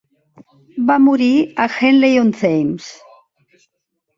[0.87, 1.27] Va morir
[1.65, 2.89] a Henley-on-Thames.